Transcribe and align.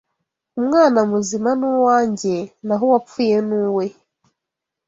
Umwana 0.59 0.99
muzima 1.11 1.49
ni 1.59 1.65
uwanjye 1.71 2.35
naho 2.67 2.83
uwapfuye 2.87 3.35
ni 3.47 3.55
uwe 3.67 3.85